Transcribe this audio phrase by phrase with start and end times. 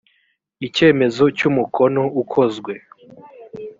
[0.67, 2.73] icyemezo cy umukono ukozwe